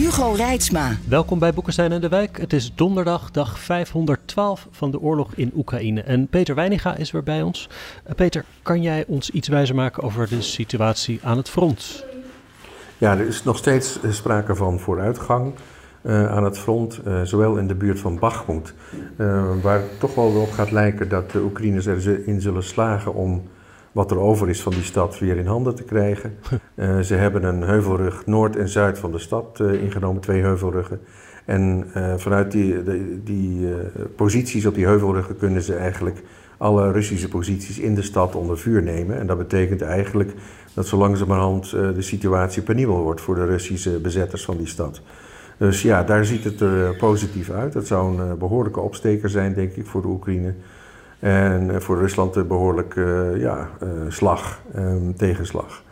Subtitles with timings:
[0.00, 0.96] Hugo Reitsma.
[1.08, 2.38] Welkom bij Boekenstein en de Wijk.
[2.38, 6.02] Het is donderdag, dag 512 van de oorlog in Oekraïne.
[6.02, 7.68] En Peter Weininga is weer bij ons.
[8.06, 12.04] Uh, Peter, kan jij ons iets wijzer maken over de situatie aan het front?
[12.98, 15.52] Ja, er is nog steeds sprake van vooruitgang
[16.02, 18.74] uh, aan het front, uh, zowel in de buurt van Bakhmut,
[19.62, 23.42] waar het toch wel op gaat lijken dat de Oekraïners erin zullen slagen om
[23.92, 26.34] wat er over is van die stad weer in handen te krijgen.
[26.74, 31.00] Uh, ze hebben een heuvelrug noord en zuid van de stad uh, ingenomen, twee heuvelruggen.
[31.44, 33.68] En uh, vanuit die, de, die
[34.16, 36.22] posities op die heuvelruggen kunnen ze eigenlijk
[36.56, 39.18] alle Russische posities in de stad onder vuur nemen.
[39.18, 40.32] En dat betekent eigenlijk
[40.74, 45.02] dat zo langzamerhand de situatie penibel wordt voor de Russische bezetters van die stad.
[45.58, 47.72] Dus ja, daar ziet het er positief uit.
[47.72, 50.54] Dat zou een behoorlijke opsteker zijn, denk ik, voor de Oekraïne.
[51.20, 55.82] En voor Rusland behoorlijk uh, ja, uh, slag, um, tegenslag.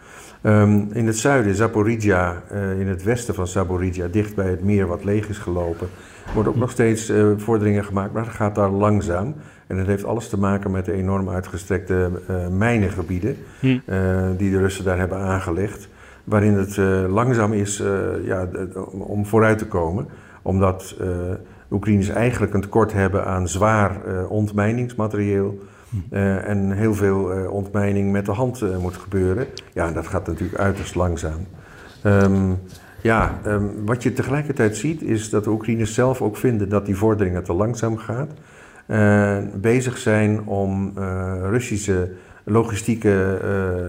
[0.43, 4.87] Um, in het zuiden, Zaporizhia, uh, in het westen van Zaporizhia, dicht bij het meer
[4.87, 5.89] wat leeg is gelopen,
[6.35, 9.35] wordt ook nog steeds vorderingen gemaakt, maar het gaat daar langzaam.
[9.67, 12.11] En het heeft alles te maken met de enorm uitgestrekte
[12.51, 13.79] mijnengebieden hm.
[14.37, 15.89] die de Russen daar hebben aangelegd.
[16.25, 16.77] Waarin het
[17.09, 17.83] langzaam is
[18.25, 18.49] ja,
[18.91, 20.07] om vooruit te komen,
[20.43, 20.97] omdat
[21.71, 25.59] Oekraïners eigenlijk een tekort hebben aan zwaar uh, ontmijningsmaterieel.
[26.11, 29.47] Uh, en heel veel uh, ontmijning met de hand moet gebeuren.
[29.73, 31.47] Ja, dat gaat natuurlijk uiterst langzaam.
[32.05, 32.59] Um,
[33.03, 36.97] ja, um, wat je tegelijkertijd ziet is dat de Oekraïners zelf ook vinden dat die
[36.97, 38.31] vorderingen te langzaam gaat.
[39.55, 40.93] bezig zijn om
[41.43, 42.11] Russische
[42.45, 43.41] logistieke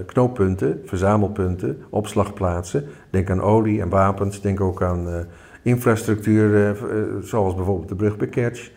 [0.05, 2.83] knooppunten, verzamelpunten, opslagplaatsen.
[3.09, 5.25] Denk aan olie en wapens, denk ook aan
[5.69, 6.75] infrastructuur, eh, eh,
[7.21, 8.71] zoals bijvoorbeeld de brug bij Kerch,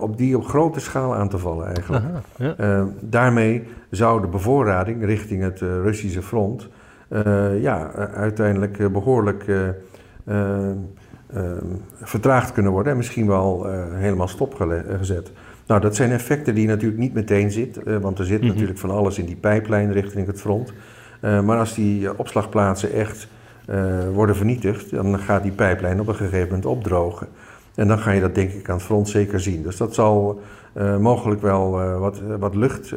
[0.00, 2.04] op die op grote schaal aan te vallen eigenlijk.
[2.04, 2.78] Aha, ja.
[2.78, 6.68] uh, daarmee zou de bevoorrading richting het Russische front
[7.60, 9.44] ja, uiteindelijk behoorlijk
[12.02, 15.32] vertraagd kunnen worden en misschien wel helemaal stopgezet.
[15.66, 18.52] Nou, dat zijn effecten die natuurlijk niet meteen zitten, want er zit mm -hmm.
[18.52, 20.72] natuurlijk van alles in die pijplijn richting het front.
[21.20, 23.28] maar als die opslagplaatsen echt
[24.12, 27.28] worden vernietigd, dan gaat die pijplijn op een gegeven moment opdrogen.
[27.74, 29.62] En dan ga je dat denk ik aan het front zeker zien.
[29.62, 30.40] Dus dat zal
[30.76, 32.94] uh, mogelijk wel uh, wat, wat lucht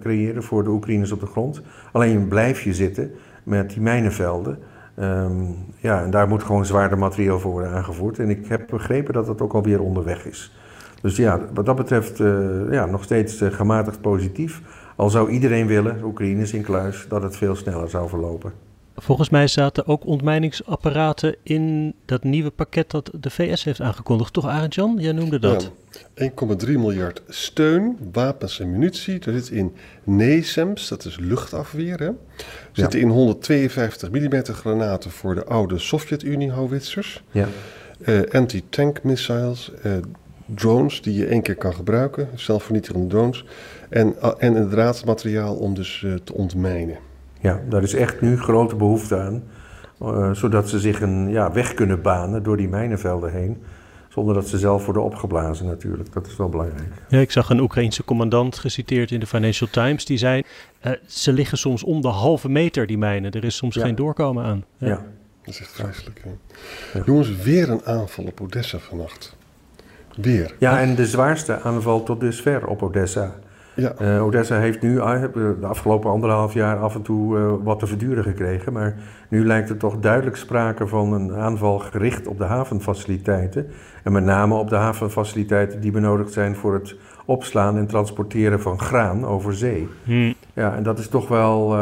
[0.00, 1.62] creëren voor de Oekraïners op de grond.
[1.92, 3.10] Alleen blijf je zitten
[3.42, 4.58] met die mijnenvelden.
[5.00, 8.18] Um, ja, en daar moet gewoon zwaarder materieel voor worden aangevoerd.
[8.18, 10.56] En ik heb begrepen dat dat ook alweer onderweg is.
[11.00, 12.18] Dus ja, wat dat betreft
[12.70, 14.62] ja, nog steeds gematigd positief.
[14.96, 18.65] Al zou iedereen willen, Oekraïners in kluis, dat het veel sneller zou verlopen.
[18.98, 24.32] Volgens mij zaten ook ontmijningsapparaten in dat nieuwe pakket dat de VS heeft aangekondigd.
[24.32, 24.96] Toch, Arend-Jan?
[24.98, 25.70] Jij noemde dat.
[26.14, 26.30] Ja,
[26.64, 29.20] 1,3 miljard steun, wapens en munitie.
[29.20, 29.74] Er zit in
[30.04, 31.98] NASAMS, dat is luchtafweer.
[31.98, 32.06] Hè?
[32.06, 32.14] Er
[32.72, 37.22] zitten in 152 mm granaten voor de oude Sovjet-Unie-houwitsers.
[37.30, 37.48] Ja.
[37.98, 39.92] Uh, Anti-tank missiles, uh,
[40.46, 43.44] drones die je één keer kan gebruiken, zelfvernietigende drones.
[43.88, 47.05] En, uh, en inderdaad materiaal om dus te ontmijnen.
[47.46, 49.42] Ja, daar is echt nu grote behoefte aan.
[50.02, 53.62] Uh, zodat ze zich een ja, weg kunnen banen door die mijnenvelden heen.
[54.08, 56.12] Zonder dat ze zelf worden opgeblazen natuurlijk.
[56.12, 56.88] Dat is wel belangrijk.
[57.08, 60.04] Ja, ik zag een Oekraïense commandant geciteerd in de Financial Times.
[60.04, 60.42] Die zei,
[60.86, 63.30] uh, ze liggen soms om de halve meter, die mijnen.
[63.30, 63.82] Er is soms ja.
[63.82, 64.64] geen doorkomen aan.
[64.78, 64.88] Ja.
[64.88, 65.04] ja.
[65.44, 66.22] Dat is echt vreselijk.
[66.94, 67.02] Ja.
[67.04, 69.36] Jongens, weer een aanval op Odessa vannacht.
[70.16, 70.54] Weer.
[70.58, 73.34] Ja, en de zwaarste aanval tot dusver op Odessa.
[73.76, 73.94] Ja.
[74.00, 77.86] Uh, Odessa heeft nu uh, de afgelopen anderhalf jaar af en toe uh, wat te
[77.86, 78.72] verduren gekregen.
[78.72, 78.94] Maar
[79.28, 83.66] nu lijkt er toch duidelijk sprake van een aanval gericht op de havenfaciliteiten.
[84.02, 88.80] En met name op de havenfaciliteiten die benodigd zijn voor het opslaan en transporteren van
[88.80, 89.88] graan over zee.
[90.04, 90.34] Hmm.
[90.52, 91.76] Ja, en dat is toch wel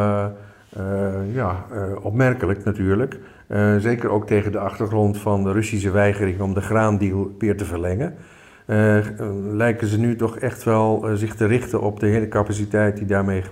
[1.33, 1.65] ja,
[2.03, 3.19] opmerkelijk natuurlijk.
[3.79, 8.15] zeker ook tegen de achtergrond van de Russische weigering om de graandeal weer te verlengen.
[8.67, 8.99] Uh,
[9.53, 13.07] lijken ze nu toch echt wel uh, zich te richten op de hele capaciteit die
[13.07, 13.43] daarmee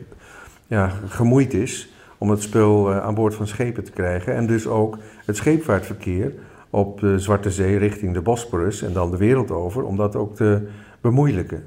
[0.66, 4.34] ja, gemoeid is om het spul uh, aan boord van schepen te krijgen.
[4.34, 6.32] En dus ook het scheepvaartverkeer
[6.70, 10.36] op de Zwarte Zee richting de Bosporus en dan de wereld over, om dat ook
[10.36, 10.68] te
[11.00, 11.64] bemoeilijken.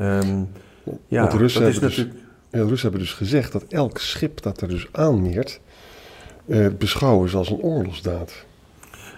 [0.00, 0.48] Um,
[1.06, 1.96] ja, Want de Russen, hebben dus,
[2.50, 5.60] ja, de Russen hebben dus gezegd dat elk schip dat er dus aanmeert,
[6.46, 8.46] eh, beschouwen als een oorlogsdaad.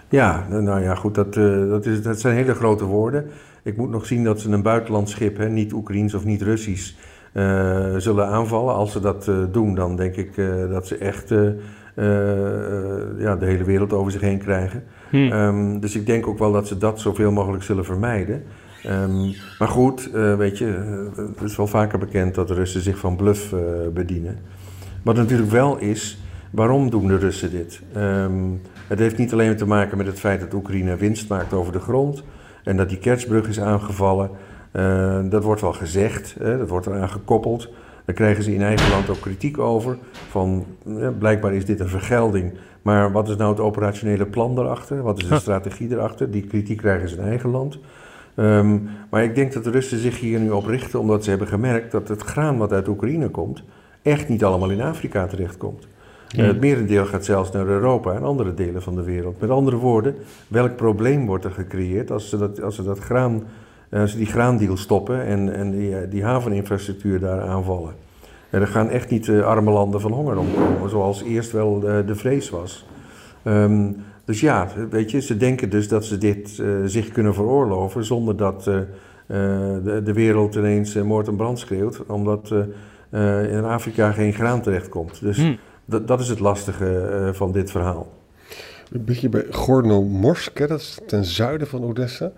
[0.09, 3.29] Ja, nou ja, goed, dat, uh, dat, is, dat zijn hele grote woorden.
[3.63, 6.93] Ik moet nog zien dat ze een buitenlands schip, hè, niet Oekraïens of niet Russisch,
[7.33, 8.73] uh, zullen aanvallen.
[8.73, 10.35] Als ze dat uh, doen, dan denk ik
[10.69, 11.29] dat ze echt
[13.17, 14.83] ja, de hele wereld over zich heen krijgen.
[15.09, 15.31] Hmm.
[15.31, 18.43] Um, dus ik denk ook wel dat ze dat zoveel mogelijk zullen vermijden.
[18.87, 20.65] Um, maar goed, weet je,
[21.15, 23.53] het is wel vaker bekend dat de Russen zich van bluff
[23.93, 24.37] bedienen.
[25.03, 26.21] Wat natuurlijk wel is,
[26.51, 27.81] waarom doen de Russen dit?
[27.97, 31.71] Um, het heeft niet alleen te maken met het feit dat Oekraïne winst maakt over
[31.71, 32.23] de grond
[32.63, 34.29] en dat die Kertsbrug is aangevallen.
[34.71, 37.69] Uh, dat wordt wel gezegd, hè, dat wordt eraan gekoppeld.
[38.05, 39.97] Daar krijgen ze in eigen land ook kritiek over.
[40.29, 40.65] Van
[41.19, 42.53] blijkbaar is dit een vergelding.
[42.81, 45.01] Maar wat is nou het operationele plan erachter?
[45.01, 46.31] Wat is de strategie erachter?
[46.31, 47.79] Die kritiek krijgen ze in eigen land.
[48.35, 51.47] Um, maar ik denk dat de Russen zich hier nu op richten omdat ze hebben
[51.47, 53.63] gemerkt dat het graan wat uit Oekraïne komt,
[54.01, 55.87] echt niet allemaal in Afrika terechtkomt.
[56.35, 59.39] Het merendeel gaat zelfs naar Europa en andere delen van de wereld.
[59.39, 60.15] Met andere woorden,
[60.47, 63.43] welk probleem wordt er gecreëerd als ze, dat, als ze, dat graan,
[63.89, 67.93] uh, als ze die graandeal stoppen en, en die, uh, die haveninfrastructuur daar aanvallen?
[68.49, 72.85] er gaan echt niet arme landen van honger omkomen, zoals eerst wel de vrees was.
[73.43, 73.95] Um,
[74.25, 78.63] dus ja, weet je, ze denken dus dat ze dit zich kunnen veroorloven zonder dat
[78.63, 82.53] de, de, wereld ineens moord en brand schreeuwt, omdat
[83.51, 85.21] in Afrika geen graan terechtkomt.
[85.21, 85.37] Dus...
[85.37, 85.57] Hmm
[85.91, 88.11] dat, dat is het lastige uh, van dit verhaal.
[88.91, 92.31] Een beetje bij Gorno-Morsk, dat is ten zuiden van Odessa.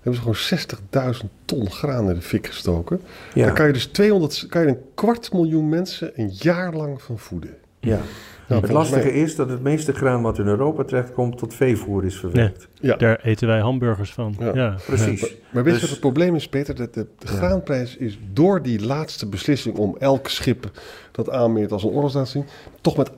[0.00, 3.00] Hebben ze gewoon 60.000 ton graan in de fik gestoken.
[3.34, 3.44] Ja.
[3.44, 7.18] Daar kan je dus 200, kan je een kwart miljoen mensen een jaar lang van
[7.18, 7.56] voeden.
[7.80, 8.00] Ja.
[8.48, 12.16] Nou, het lastige is dat het meeste graan wat in Europa terechtkomt tot veevoer is
[12.16, 12.68] verwerkt.
[12.74, 14.36] Ja, daar eten wij hamburgers van.
[14.54, 15.20] Ja, precies.
[15.20, 16.74] Maar, maar weet je dus, wat het probleem is, Peter?
[16.74, 20.70] Dat de, de graanprijs is door die laatste beslissing om elk schip
[21.12, 22.44] dat aanmeert als een oorlogsnatie,
[22.80, 23.14] toch met 8%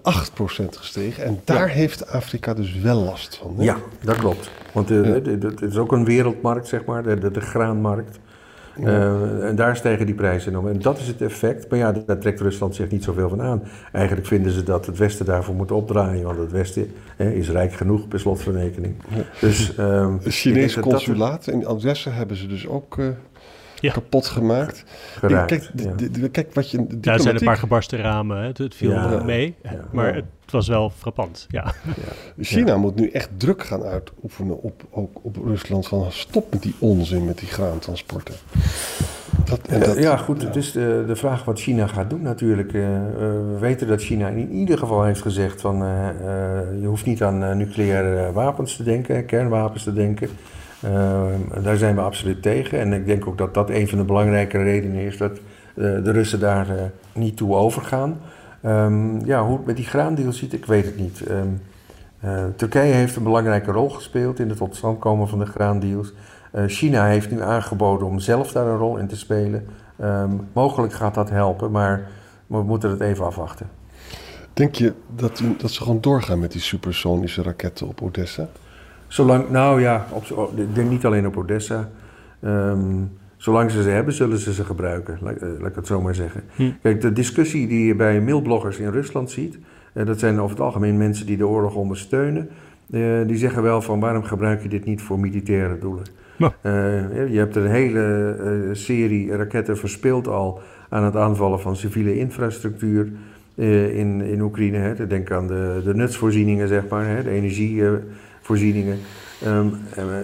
[0.71, 1.25] gestegen.
[1.25, 3.55] En daar heeft Afrika dus wel last van.
[3.57, 3.65] Hè?
[3.65, 4.51] Ja, dat klopt.
[4.73, 8.19] Want het is ook een wereldmarkt, zeg maar, de, de graanmarkt.
[8.85, 10.69] Uh, en daar stijgen die prijzen om.
[10.69, 11.71] En dat is het effect.
[11.71, 13.63] Maar ja, daar trekt Rusland zich niet zoveel van aan.
[13.93, 16.25] Eigenlijk vinden ze dat het Westen daarvoor moet opdraaien.
[16.25, 18.95] Want het Westen hè, is rijk genoeg per slotverrekening.
[19.41, 23.07] Dus, um, het Chinese consulaat in Odessa hebben ze dus ook uh,
[23.81, 23.93] ja.
[23.93, 24.85] kapot gemaakt.
[25.19, 25.71] Geraakt, kijk,
[26.17, 26.29] ja.
[26.29, 26.77] kijk wat je.
[26.77, 27.05] Diplomatiek...
[27.05, 28.37] Ja, er zijn een paar gebarsten ramen.
[28.37, 28.47] Hè.
[28.47, 29.23] Het viel ja.
[29.23, 29.55] mee.
[29.93, 31.47] Maar het was wel frappant.
[31.49, 31.75] Ja.
[32.41, 35.89] China moet nu echt druk gaan uitoefenen op, ook op Rusland.
[35.89, 38.35] Van stop met die onzin met die graantransporten.
[39.45, 40.43] Dat, en dat, ja, goed.
[40.43, 42.73] Het is de, de vraag wat China gaat doen natuurlijk.
[42.73, 42.83] Uh,
[43.53, 45.83] we weten dat China in ieder geval heeft gezegd van...
[45.83, 46.09] Uh,
[46.81, 50.29] je hoeft niet aan nucleaire wapens te denken, kernwapens te denken.
[51.63, 52.79] Daar zijn we absoluut tegen.
[52.79, 55.17] En ik denk ook dat dat een van de belangrijke redenen is...
[55.17, 55.41] dat
[55.75, 56.67] de Russen daar
[57.13, 58.21] niet toe overgaan.
[58.65, 61.23] Um, ja, hoe het met die graandeal ziet, ik weet het niet.
[61.31, 61.61] Um,
[62.25, 66.13] uh, Turkije heeft een belangrijke rol gespeeld in het tot stand komen van de graandeals.
[66.67, 69.67] China heeft nu aangeboden om zelf daar een rol in te spelen.
[70.53, 72.09] Mogelijk gaat dat helpen, maar
[72.47, 73.69] we moeten het even afwachten.
[74.53, 78.49] Denk je dat, dat ze gewoon doorgaan met die supersonische raketten op Odessa?
[79.11, 81.89] Zolang, nou ja, op, ik denk niet alleen op Odessa.
[82.45, 83.11] Um,
[83.41, 86.15] Zolang ze ze hebben, zullen ze ze gebruiken, laat, eh, laat ik het zo maar
[86.15, 86.43] zeggen.
[86.55, 86.71] Hm.
[86.83, 89.59] Kijk, de discussie die je bij mailbloggers in Rusland ziet,
[89.95, 92.49] uh, dat zijn over het algemeen mensen die de oorlog ondersteunen,
[92.91, 96.05] uh, die zeggen wel van waarom gebruik je dit niet voor militaire doelen?
[97.33, 103.13] je hebt een hele serie raketten verspild al aan het aanvallen van civiele infrastructuur
[103.55, 104.77] in, in Oekraïne.
[104.77, 105.07] Hè.
[105.07, 107.31] Denk aan de, de nutsvoorzieningen, zeg maar, hè, de
[108.41, 108.99] energievoorzieningen.
[109.47, 109.79] Um,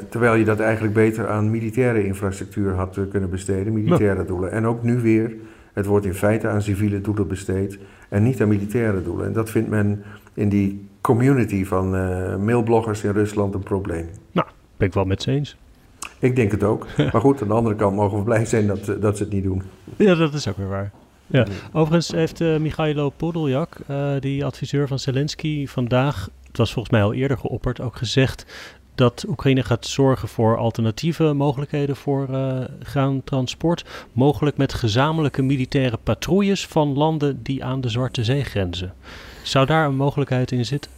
[0.08, 4.52] terwijl je dat eigenlijk beter aan militaire infrastructuur had kunnen besteden, militaire doelen.
[4.52, 5.34] En ook nu weer,
[5.72, 9.26] het wordt in feite aan civiele doelen besteed en niet aan militaire doelen.
[9.26, 10.02] En dat vindt men
[10.34, 14.08] in die community van uh, mailbloggers in Rusland een probleem.
[14.32, 14.46] Nou,
[14.76, 15.56] ben ik wel met ze eens.
[16.18, 16.86] Ik denk het ook.
[17.12, 19.44] maar goed, aan de andere kant mogen we blij zijn dat, dat ze het niet
[19.44, 19.62] doen.
[19.96, 20.92] Ja, dat is ook weer waar.
[21.26, 21.46] Ja.
[21.72, 27.04] Overigens heeft uh, Michailo Podoljak, uh, die adviseur van Zelensky, vandaag, het was volgens mij
[27.04, 28.46] al eerder geopperd, ook gezegd
[28.94, 33.84] dat Oekraïne gaat zorgen voor alternatieve mogelijkheden voor uh, graantransport.
[34.12, 38.94] Mogelijk met gezamenlijke militaire patrouilles van landen die aan de Zwarte Zee grenzen.
[39.42, 40.90] Zou daar een mogelijkheid in zitten?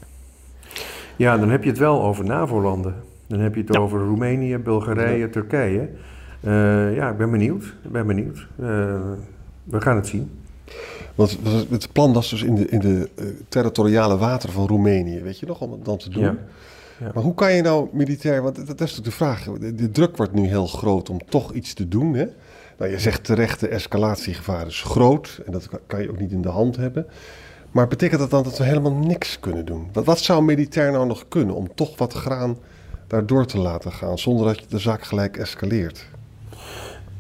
[1.16, 2.94] Ja, dan heb je het wel over NAVO-landen.
[3.26, 5.88] Dan heb je het over Roemenië, Bulgarije, Turkije.
[6.40, 7.64] Uh, ja, ik ben benieuwd.
[7.84, 8.46] Ik ben benieuwd.
[8.60, 8.66] Uh,
[9.64, 10.30] we gaan het zien.
[11.18, 11.38] Want
[11.70, 13.08] het plan was dus in de, in de
[13.48, 16.22] territoriale wateren van Roemenië, weet je nog, om het dan te doen.
[16.22, 16.36] Ja.
[17.14, 19.44] Maar hoe kan je nou militair, want dat, is natuurlijk de vraag.
[19.74, 22.14] De, druk wordt nu heel groot om toch iets te doen.
[22.14, 22.26] Hè?
[22.78, 26.42] Nou, je zegt terecht, de escalatiegevaar is groot en dat kan je ook niet in
[26.42, 27.06] de hand hebben.
[27.70, 29.88] Maar betekent dat dan dat we helemaal niks kunnen doen?
[29.92, 32.56] Wat, wat zou militair nou nog kunnen om toch wat graan
[33.06, 36.06] daardoor te laten gaan, zonder dat je de zaak gelijk escaleert?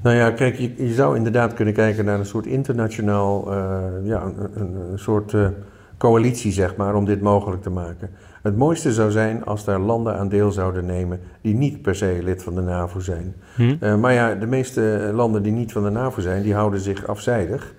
[0.02, 4.22] Nou ja, kijk, je, je zou inderdaad kunnen kijken naar een soort internationaal, uh, ja,
[4.22, 5.48] een, een, een soort uh,
[5.96, 8.10] coalitie, zeg maar, om dit mogelijk te maken.
[8.42, 12.18] Het mooiste zou zijn als daar landen aan deel zouden nemen die niet per se
[12.22, 13.34] lid van de NAVO zijn.
[13.54, 13.76] Hm.
[13.80, 17.06] Uh, maar ja, de meeste landen die niet van de NAVO zijn, die houden zich
[17.06, 17.74] afzijdig.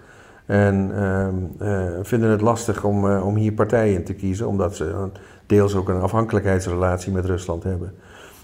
[0.45, 0.91] En
[2.01, 5.09] vinden het lastig om, om hier partijen in te kiezen, omdat ze
[5.45, 7.93] deels ook een afhankelijkheidsrelatie met Rusland hebben.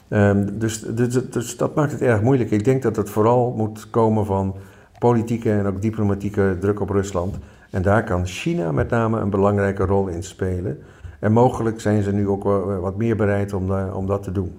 [0.09, 2.51] Um, dus, dus, dus, dat maakt het erg moeilijk.
[2.51, 4.55] Ik denk dat het vooral moet komen van
[4.99, 7.37] politieke en ook diplomatieke druk op Rusland.
[7.69, 10.83] En daar kan China met name een belangrijke rol in spelen.
[11.19, 12.43] En mogelijk zijn ze nu ook
[12.81, 14.55] wat meer bereid om, om dat te doen.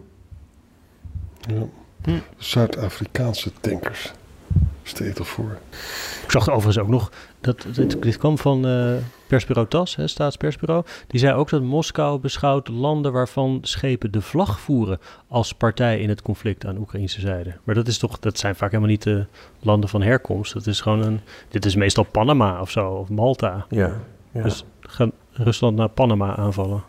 [1.41, 1.63] Ja.
[2.03, 2.19] Hm.
[2.37, 4.15] Zuid-Afrikaanse tankers.
[4.87, 5.59] Stel je toch voor.
[6.25, 8.93] Ik zag overigens ook nog, dat, dit, dit kwam van uh,
[9.27, 10.85] persbureau TAS, hè, staatspersbureau.
[11.07, 16.09] Die zei ook dat Moskou beschouwt landen waarvan schepen de vlag voeren als partij in
[16.09, 17.55] het conflict aan Oekraïnse zijde.
[17.65, 19.27] Maar dat, is toch, dat zijn vaak helemaal niet de
[19.61, 20.53] landen van herkomst.
[20.53, 23.67] Dat is gewoon een, dit is meestal Panama of zo, of Malta.
[23.69, 23.93] Ja,
[24.33, 24.43] ja.
[24.43, 26.83] Dus gaan Rusland naar Panama aanvallen.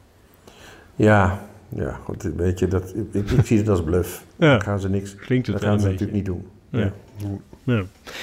[0.96, 4.25] Ja, ja goed, weet je, dat, ik, ik zie het als bluff.
[4.36, 4.51] Ja.
[4.51, 6.48] Dan gaan ze niks, Klinkt het dat gaan ze natuurlijk niet doen.
[6.70, 6.80] Ja.
[6.80, 6.92] Ja.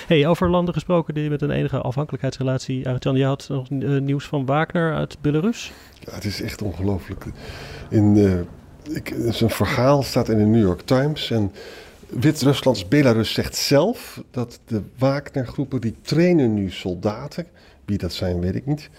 [0.07, 2.89] Hey, over landen gesproken die met een enige afhankelijkheidsrelatie.
[2.89, 5.73] Arjan, je had nog uh, nieuws van Wagner uit Belarus?
[6.01, 7.25] Ja, het is echt ongelooflijk.
[7.91, 11.53] In uh, ik, zijn verhaal staat in de New York Times en
[12.09, 17.47] Wit-Ruslands Belarus zegt zelf dat de Wagner-groepen die trainen nu soldaten,
[17.85, 18.91] wie dat zijn weet ik niet,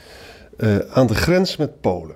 [0.57, 2.15] uh, aan de grens met Polen.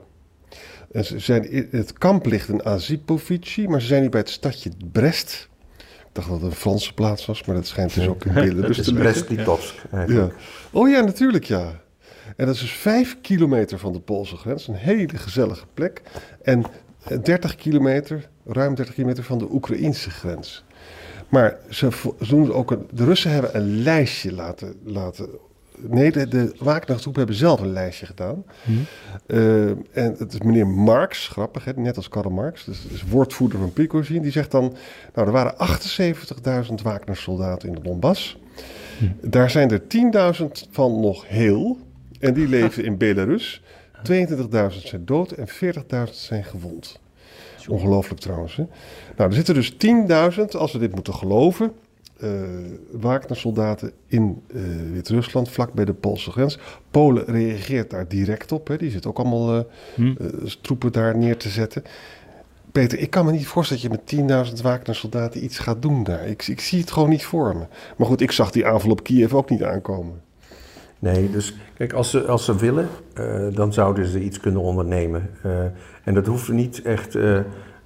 [0.91, 4.71] En ze zijn, het kamp ligt in Azipovici, maar ze zijn nu bij het stadje
[4.91, 5.49] Brest
[6.11, 8.93] dacht dat het een Franse plaats was, maar dat schijnt dus ook in Belarus te
[8.93, 9.75] Brest-Litovsk
[10.07, 10.29] ja.
[10.71, 11.81] Oh ja, natuurlijk ja.
[12.35, 14.67] En dat is dus vijf kilometer van de Poolse grens.
[14.67, 16.01] Een hele gezellige plek.
[16.41, 16.63] En
[17.21, 20.63] 30 kilometer, ruim 30 kilometer van de Oekraïnse grens.
[21.29, 21.89] Maar ze,
[22.21, 25.29] ze doen ook een, de Russen hebben een lijstje laten, laten
[25.87, 26.53] Nee, de, de
[27.13, 28.43] hebben zelf een lijstje gedaan.
[29.27, 33.59] Uh, en het is meneer Marx, grappig, hè, net als Karl Marx, dus, dus woordvoerder
[33.59, 34.75] van Prigozhin, die zegt dan...
[35.13, 35.55] Nou, er waren
[36.67, 38.37] 78.000 Wagner-soldaten in de Donbass.
[39.21, 39.81] Daar zijn er
[40.41, 41.77] 10.000 van nog heel
[42.19, 43.61] en die leven in Belarus.
[44.11, 45.53] 22.000 zijn dood en 40.000
[46.11, 46.99] zijn gewond.
[47.67, 48.55] Ongelooflijk trouwens.
[48.55, 48.63] Hè?
[49.17, 49.73] Nou, er zitten dus
[50.37, 51.71] 10.000, als we dit moeten geloven
[52.23, 52.31] uh,
[52.91, 54.61] Wagner-soldaten in uh,
[54.91, 56.59] Wit-Rusland, vlak bij de Poolse grens.
[56.91, 58.67] Polen reageert daar direct op.
[58.67, 58.77] Hè.
[58.77, 59.61] Die zit ook allemaal uh,
[59.95, 60.13] hm.
[60.61, 61.83] troepen daar neer te zetten.
[62.71, 66.27] Peter, ik kan me niet voorstellen dat je met 10.000 Wagner-soldaten iets gaat doen daar.
[66.27, 67.65] Ik, ik, zie het gewoon niet voor me.
[67.97, 70.21] Maar goed, ik zag die aanval op Kiev ook niet aankomen.
[70.99, 72.89] Nee, dus kijk, als ze, als ze willen,
[73.53, 75.29] dan zouden ze iets kunnen ondernemen.
[76.03, 77.15] en dat hoeft niet echt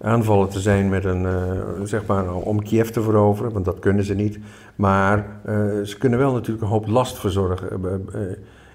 [0.04, 1.32] aanvallen te zijn met een, uh,
[1.84, 4.40] zeg maar, om Kiev te veroveren, want dat kunnen ze niet.
[4.76, 8.22] Maar uh, ze kunnen wel natuurlijk een hoop last verzorgen uh,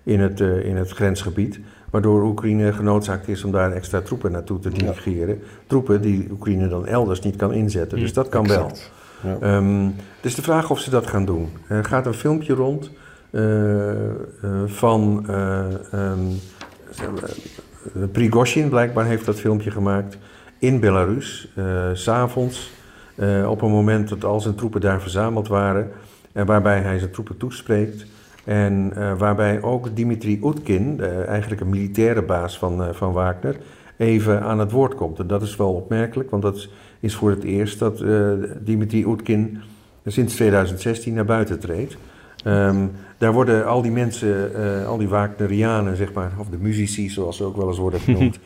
[0.02, 1.61] in, het, in het grensgebied.
[1.90, 5.35] Waardoor Oekraïne genoodzaakt is om daar extra troepen naartoe te dirigeren.
[5.35, 5.44] Ja.
[5.66, 7.99] Troepen die Oekraïne dan elders niet kan inzetten.
[7.99, 8.90] Dus dat kan exact.
[9.20, 9.38] wel.
[9.40, 9.56] Ja.
[9.56, 11.49] Um, dus de vraag of ze dat gaan doen.
[11.68, 12.90] Er gaat een filmpje rond
[14.66, 15.26] van
[15.94, 16.40] um,
[18.12, 20.18] Prigozhin, blijkbaar heeft dat filmpje gemaakt
[20.59, 22.71] in Belarus, uh, s'avonds,
[23.17, 25.91] uh, op een moment dat al zijn troepen daar verzameld waren,
[26.33, 28.07] en waarbij hij zijn troepen toespreekt.
[28.45, 33.57] En uh, waarbij ook Dimitri Utkin, eigenlijk een militaire baas van, van Wagner,
[33.97, 35.19] even aan het woord komt.
[35.19, 36.69] En dat is wel opmerkelijk, want dat
[37.00, 38.05] is voor het eerst dat
[38.61, 39.61] Dimitri Utkin
[40.07, 41.97] sinds 2016 naar buiten treedt.
[42.45, 44.50] Um, daar worden al die mensen,
[44.87, 48.38] al die Wagnerianen, zeg maar, of de muzici zoals ze ook wel eens worden genoemd,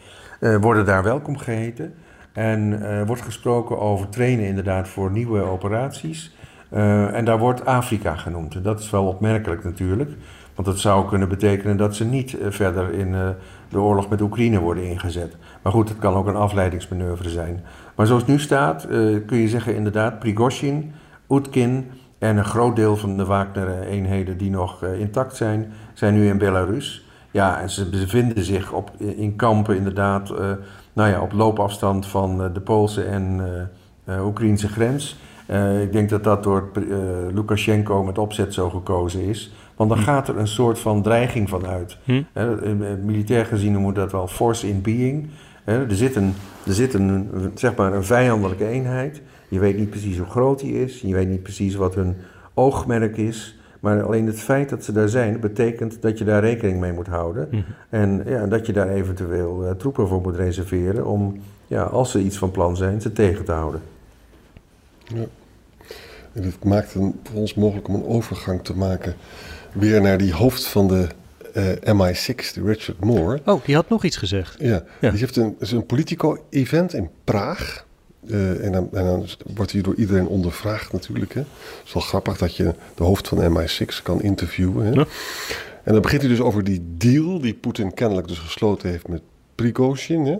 [0.60, 1.94] worden daar welkom geheten.
[2.32, 6.36] En uh, wordt gesproken over trainen inderdaad voor nieuwe operaties.
[6.72, 8.54] Uh, en daar wordt Afrika genoemd.
[8.54, 10.10] En dat is wel opmerkelijk natuurlijk.
[10.54, 13.12] Want dat zou kunnen betekenen dat ze niet verder in
[13.68, 15.36] de oorlog met Oekraïne worden ingezet.
[15.62, 17.64] Maar goed, het kan ook een afleidingsmanoeuvre zijn.
[17.94, 18.86] Maar zoals het nu staat,
[19.26, 20.92] kun je zeggen inderdaad, Prigozhin,
[21.30, 26.38] Utkin en een groot deel van de Wagner-eenheden die nog intact zijn, zijn nu in
[26.38, 27.06] Belarus.
[27.32, 30.38] Ja, en ze bevinden zich op, in kampen inderdaad, uh,
[30.92, 33.40] nou ja, op loopafstand van uh, de Poolse en
[34.08, 35.16] uh, Oekraïnse grens.
[35.82, 36.70] ik denk dat dat door
[37.34, 39.52] Lukashenko met opzet zo gekozen is.
[39.76, 40.04] Want dan hm.
[40.04, 41.98] gaat er een soort van dreiging van uit.
[42.04, 42.22] Hm.
[43.04, 45.28] militair gezien noemen we dat wel force in being.
[45.64, 46.34] er zit, een,
[46.66, 49.22] er zit een, zeg maar een vijandelijke eenheid.
[49.48, 51.00] Je weet niet precies hoe groot die is.
[51.00, 52.16] Je weet niet precies wat hun
[52.54, 53.56] oogmerk is.
[53.82, 57.06] Maar alleen het feit dat ze daar zijn, betekent dat je daar rekening mee moet
[57.06, 57.48] houden.
[57.50, 57.62] Mhm.
[57.88, 62.18] En ja, dat je daar eventueel eh, troepen voor moet reserveren om, ja, als ze
[62.20, 63.80] iets van plan zijn, ze tegen te houden.
[65.04, 65.24] Ja.
[66.32, 69.14] En het maakt het voor ons mogelijk om een overgang te maken
[69.72, 71.06] weer naar die hoofd van de
[71.52, 73.40] eh, MI6, de Richard Moore.
[73.44, 74.56] Oh, die had nog iets gezegd.
[74.58, 75.10] Ja, Ja.
[75.10, 77.86] die heeft een, is een Politico-event in Praag.
[78.28, 81.34] Eh, en, dan, en dan wordt hij door iedereen ondervraagd natuurlijk.
[81.34, 81.40] Hè.
[81.40, 84.86] Het is wel grappig dat je de hoofd van MI6 kan interviewen.
[84.86, 84.92] Hè.
[84.92, 85.06] Ja.
[85.82, 89.22] En dan begint hij dus over die deal die Poetin kennelijk dus gesloten heeft met
[89.54, 90.26] Prigozhin.
[90.26, 90.36] Hè,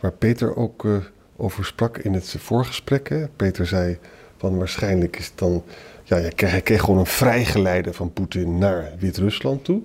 [0.00, 0.96] waar Peter ook eh,
[1.36, 3.08] over sprak in het voorgesprek.
[3.08, 3.28] Hè.
[3.28, 3.98] Peter zei
[4.36, 5.64] van waarschijnlijk is het dan...
[6.02, 9.82] Ja, kreeg, hij kreeg gewoon een vrijgeleide van Poetin naar Wit-Rusland toe.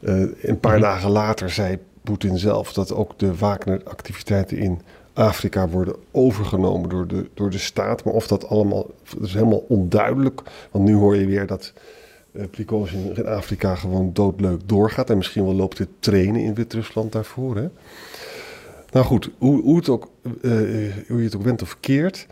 [0.00, 4.80] Eh, een paar dagen later zei Poetin zelf dat ook de Wagner-activiteiten in
[5.14, 8.04] Afrika worden overgenomen door de, door de staat.
[8.04, 10.42] Maar of dat allemaal, dat is helemaal onduidelijk.
[10.70, 11.72] Want nu hoor je weer dat
[12.50, 15.10] Prigozhin in Afrika gewoon doodleuk doorgaat.
[15.10, 17.56] En misschien wel loopt te trainen in Wit-Rusland daarvoor.
[17.56, 17.68] Hè?
[18.90, 20.08] Nou goed, hoe, hoe, het ook,
[20.42, 20.50] eh,
[21.08, 22.26] hoe je het ook went of keert.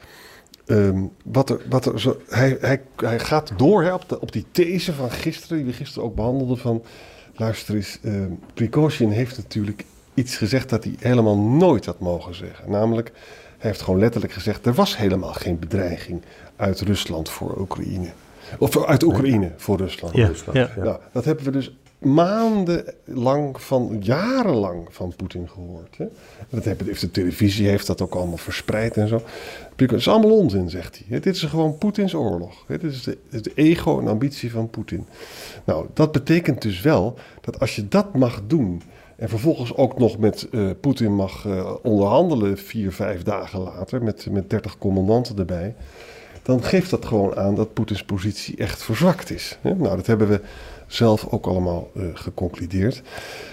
[0.66, 4.32] ehm, wat er, wat er zo, hij, hij, hij gaat door hè, op, de, op
[4.32, 6.58] die these van gisteren, die we gisteren ook behandelden.
[6.58, 6.82] Van,
[7.34, 7.98] luister eens,
[8.54, 12.70] Prigozhin heeft natuurlijk iets gezegd dat hij helemaal nooit had mogen zeggen.
[12.70, 13.12] Namelijk,
[13.58, 16.22] hij heeft gewoon letterlijk gezegd: er was helemaal geen bedreiging
[16.56, 18.08] uit Rusland voor Oekraïne.
[18.58, 20.14] Of uit Oekraïne voor Rusland.
[20.14, 20.70] Ja, Rusland, ja.
[20.76, 25.96] Nou, dat hebben we dus maandenlang, van, jarenlang van Poetin gehoord.
[25.96, 26.06] Hè?
[26.48, 29.22] Dat heeft de televisie heeft dat ook allemaal verspreid en zo.
[29.76, 31.20] Het is allemaal onzin, zegt hij.
[31.20, 32.64] Dit is gewoon Poetins oorlog.
[32.68, 35.06] Dit is de, het ego en ambitie van Poetin.
[35.64, 38.82] Nou, dat betekent dus wel dat als je dat mag doen...
[39.22, 42.58] en vervolgens ook nog met eh, Poetin mag eh, onderhandelen...
[42.58, 45.74] vier, vijf dagen later met, met 30 commandanten erbij
[46.42, 49.58] dan geeft dat gewoon aan dat Poetins positie echt verzwakt is.
[49.62, 50.40] Nou, dat hebben we
[50.86, 53.02] zelf ook allemaal eh, geconcludeerd.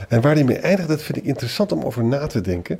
[0.07, 2.79] En waar die mee eindigt, dat vind ik interessant om over na te denken.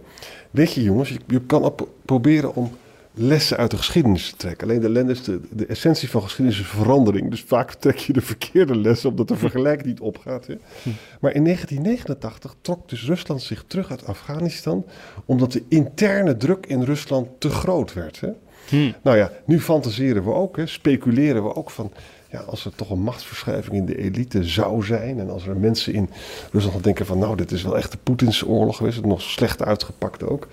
[0.52, 2.72] Weet je jongens, je, je kan proberen om
[3.20, 4.68] lessen uit de geschiedenis te trekken.
[4.68, 7.30] Alleen de, is de, de essentie van geschiedenis is verandering.
[7.30, 10.48] Dus vaak trek je de verkeerde lessen omdat de vergelijk niet opgaat.
[10.48, 10.58] Hè.
[11.20, 14.86] Maar in 1989 trok dus Rusland zich terug uit Afghanistan...
[15.26, 18.20] omdat de interne druk in Rusland te groot werd.
[18.20, 18.30] Hè.
[19.04, 21.92] Nou ja, nu fantaseren we ook, hè, speculeren we ook van...
[22.32, 25.20] Ja, als er toch een machtsverschuiving in de elite zou zijn...
[25.20, 26.10] en als er mensen in
[26.52, 27.20] Rusland gaan denken van...
[27.20, 28.96] nou, dit is wel echt de Poetinse oorlog geweest...
[28.96, 30.48] het nog slecht uitgepakt ook...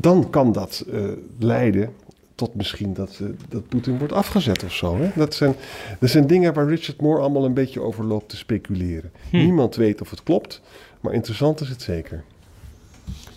[0.00, 1.00] dan kan dat eh,
[1.38, 1.90] leiden
[2.34, 4.96] tot misschien dat, eh, dat Poetin wordt afgezet of zo.
[4.96, 5.10] Hè?
[5.14, 5.54] Dat, zijn,
[5.98, 9.10] dat zijn dingen waar Richard Moore allemaal een beetje over loopt te speculeren.
[9.32, 10.62] Niemand weet of het klopt,
[11.00, 12.24] maar interessant is het zeker.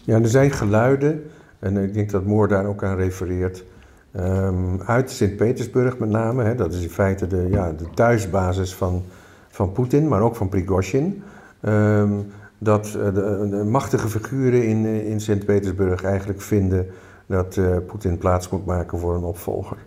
[0.04, 1.24] Ja, er zijn geluiden,
[1.60, 3.64] en ik denk dat Moore daar ook aan refereert,
[4.12, 6.44] ehm, uit Sint-Petersburg met name.
[6.44, 9.04] Hè, dat is in feite de, ja, de thuisbasis van,
[9.50, 11.24] van Poetin, maar ook van Prigozhin.
[11.62, 12.12] Ehm,
[12.64, 16.88] dat eh, de, de machtige figuren in, eh, in Sint-Petersburg eigenlijk vinden
[17.26, 19.78] dat eh, Poetin plaats moet maken voor een opvolger.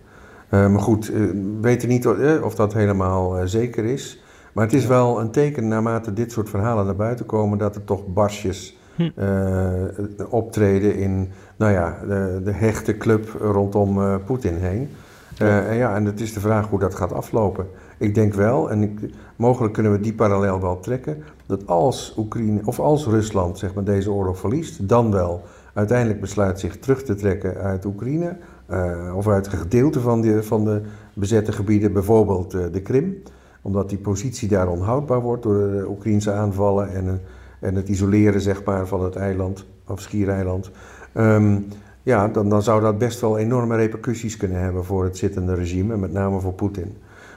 [0.50, 2.06] Maar goed, we weten niet
[2.42, 4.22] of dat helemaal zeker is.
[4.52, 7.84] Maar het is wel een teken naarmate dit soort verhalen naar buiten komen dat er
[7.84, 9.84] toch barsjes eh,
[10.28, 14.88] optreden in nou ja, de, de hechte club rondom Poetin heen.
[15.38, 17.66] Eh, en ja, en het is de vraag hoe dat gaat aflopen.
[17.98, 19.00] Ik denk wel, en ik,
[19.36, 23.84] mogelijk kunnen we die parallel wel trekken, dat als Oekraïne of als Rusland zeg maar,
[23.84, 25.42] deze oorlog verliest, dan wel
[25.74, 30.42] uiteindelijk besluit zich terug te trekken uit Oekraïne, eh, of uit een gedeelte van de,
[30.42, 30.80] van de
[31.14, 33.22] bezette gebieden, bijvoorbeeld eh, de Krim,
[33.62, 37.20] omdat die positie daar onhoudbaar wordt door de Oekraïnse aanvallen en,
[37.60, 40.70] en het isoleren zeg maar, van het eiland, of schiereiland.
[41.12, 41.58] Ehm,
[42.04, 45.92] ja, dan, dan zou dat best wel enorme repercussies kunnen hebben voor het zittende regime,
[45.92, 46.96] en met name voor Poetin.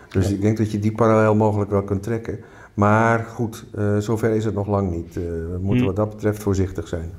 [0.09, 2.39] Dus ik denk dat je die parallel mogelijk wel kunt trekken.
[2.73, 5.07] Maar goed, eh, zover is het nog lang niet.
[5.17, 5.85] Eh, we moeten Hmm.
[5.85, 7.11] wat dat betreft voorzichtig zijn.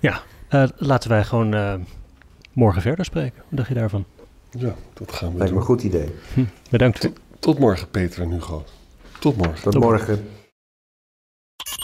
[0.00, 1.74] Ja, eh, laten wij gewoon eh,
[2.52, 3.38] morgen verder spreken.
[3.48, 4.04] Wat dacht je daarvan?
[4.50, 5.56] Ja, dat gaan we Lijkt me doen.
[5.58, 6.14] een goed idee.
[6.70, 7.10] Bedankt.
[7.38, 8.64] Tot morgen, Peter en Hugo.
[9.20, 9.62] Tot morgen.
[9.70, 10.24] Tot morgen.